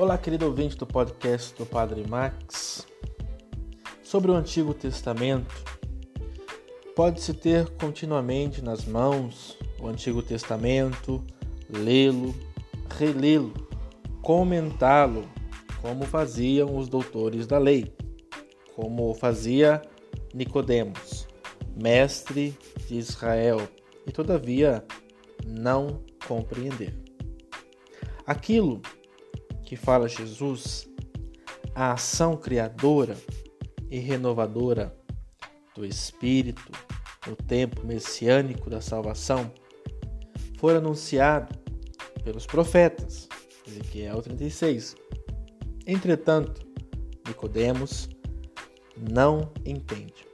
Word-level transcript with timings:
Olá, 0.00 0.16
querido 0.16 0.46
ouvinte 0.46 0.78
do 0.78 0.86
podcast 0.86 1.54
do 1.58 1.66
Padre 1.66 2.08
Max. 2.08 2.86
Sobre 4.02 4.30
o 4.30 4.34
Antigo 4.34 4.72
Testamento, 4.72 5.54
pode-se 6.96 7.34
ter 7.34 7.68
continuamente 7.72 8.62
nas 8.64 8.86
mãos 8.86 9.58
o 9.78 9.86
Antigo 9.86 10.22
Testamento, 10.22 11.22
lê-lo, 11.68 12.34
relê-lo, 12.96 13.52
comentá-lo, 14.22 15.28
como 15.82 16.06
faziam 16.06 16.78
os 16.78 16.88
doutores 16.88 17.46
da 17.46 17.58
lei, 17.58 17.94
como 18.74 19.12
fazia 19.12 19.82
Nicodemos, 20.32 21.28
mestre 21.76 22.56
de 22.88 22.96
Israel, 22.96 23.68
e 24.06 24.10
todavia 24.10 24.82
não 25.46 26.02
compreender. 26.26 26.98
Aquilo 28.26 28.80
que 29.70 29.76
fala 29.76 30.08
Jesus, 30.08 30.88
a 31.72 31.92
ação 31.92 32.36
criadora 32.36 33.16
e 33.88 34.00
renovadora 34.00 34.92
do 35.76 35.86
Espírito 35.86 36.72
no 37.24 37.36
tempo 37.36 37.86
messiânico 37.86 38.68
da 38.68 38.80
salvação, 38.80 39.54
foi 40.58 40.76
anunciado 40.76 41.56
pelos 42.24 42.46
profetas, 42.46 43.28
Ezequiel 43.64 44.20
36. 44.20 44.96
Entretanto, 45.86 46.66
Nicodemos 47.28 48.08
não 48.96 49.52
entende. 49.64 50.26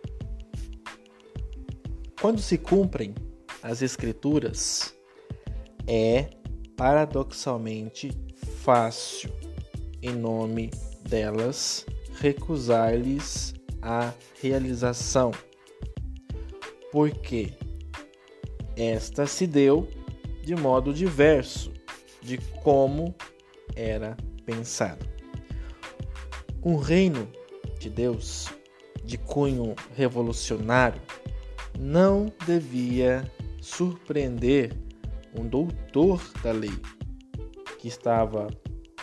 Quando 2.19 2.41
se 2.41 2.57
cumprem 2.57 3.15
as 3.63 3.83
escrituras, 3.83 4.97
é 5.87 6.31
paradoxalmente 6.75 8.09
fácil, 8.67 9.31
em 10.03 10.11
nome 10.13 10.73
delas, 11.09 11.87
recusar-lhes 12.19 13.55
a 13.81 14.13
realização, 14.43 15.31
porque 16.91 17.53
esta 18.77 19.25
se 19.25 19.47
deu 19.47 19.89
de 20.43 20.57
modo 20.57 20.93
diverso 20.93 21.73
de 22.21 22.39
como 22.65 23.15
era 23.77 24.17
pensado. 24.45 25.07
Um 26.61 26.75
reino 26.75 27.29
de 27.79 27.89
Deus 27.89 28.49
de 29.05 29.17
cunho 29.17 29.77
revolucionário 29.95 31.01
não 31.79 32.33
devia 32.45 33.31
surpreender 33.61 34.77
um 35.39 35.47
doutor 35.47 36.21
da 36.43 36.51
lei 36.51 36.77
que 37.87 37.89
estava 37.89 38.49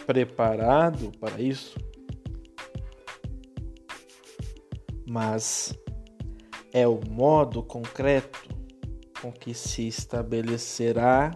preparado 0.05 1.09
para 1.17 1.41
isso, 1.41 1.79
mas 5.07 5.73
é 6.73 6.85
o 6.85 6.99
modo 7.09 7.63
concreto 7.63 8.41
com 9.21 9.31
que 9.31 9.53
se 9.53 9.87
estabelecerá 9.87 11.31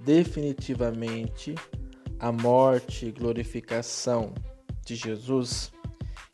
definitivamente 0.00 1.54
a 2.18 2.32
morte 2.32 3.06
e 3.06 3.12
glorificação 3.12 4.32
de 4.86 4.96
Jesus 4.96 5.70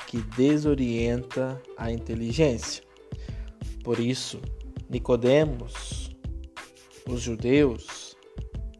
que 0.06 0.18
desorienta 0.36 1.60
a 1.76 1.90
inteligência. 1.90 2.84
Por 3.82 3.98
isso, 3.98 4.40
Nicodemos, 4.88 6.16
os 7.08 7.20
judeus 7.20 8.16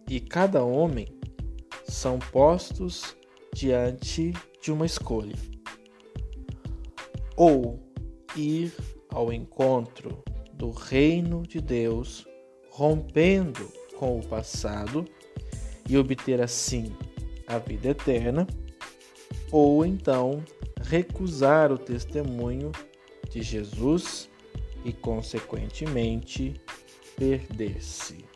e 0.08 0.20
cada 0.20 0.62
homem 0.62 1.15
são 1.88 2.18
postos 2.18 3.16
diante 3.52 4.32
de 4.60 4.72
uma 4.72 4.86
escolha: 4.86 5.36
ou 7.36 7.80
ir 8.36 8.72
ao 9.08 9.32
encontro 9.32 10.22
do 10.52 10.70
reino 10.70 11.42
de 11.42 11.60
Deus, 11.60 12.26
rompendo 12.70 13.66
com 13.98 14.18
o 14.18 14.26
passado 14.26 15.04
e 15.88 15.96
obter 15.96 16.40
assim 16.40 16.94
a 17.46 17.58
vida 17.58 17.88
eterna, 17.88 18.46
ou 19.50 19.84
então 19.86 20.42
recusar 20.82 21.72
o 21.72 21.78
testemunho 21.78 22.72
de 23.30 23.42
Jesus 23.42 24.28
e, 24.84 24.92
consequentemente, 24.92 26.60
perder-se. 27.16 28.35